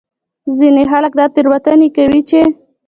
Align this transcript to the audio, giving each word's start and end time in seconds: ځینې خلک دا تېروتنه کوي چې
ځینې 0.57 0.83
خلک 0.91 1.11
دا 1.19 1.25
تېروتنه 1.35 1.87
کوي 1.95 2.21
چې 2.29 2.41